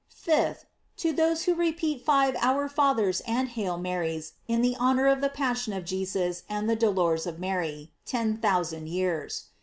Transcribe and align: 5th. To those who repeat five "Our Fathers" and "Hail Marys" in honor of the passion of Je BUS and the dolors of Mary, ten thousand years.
5th. 0.27 0.65
To 0.97 1.13
those 1.13 1.43
who 1.43 1.53
repeat 1.53 2.03
five 2.03 2.35
"Our 2.39 2.67
Fathers" 2.67 3.21
and 3.27 3.47
"Hail 3.49 3.77
Marys" 3.77 4.33
in 4.47 4.73
honor 4.79 5.05
of 5.05 5.21
the 5.21 5.29
passion 5.29 5.73
of 5.73 5.85
Je 5.85 6.03
BUS 6.07 6.41
and 6.49 6.67
the 6.67 6.75
dolors 6.75 7.27
of 7.27 7.37
Mary, 7.37 7.91
ten 8.03 8.37
thousand 8.37 8.89
years. 8.89 9.49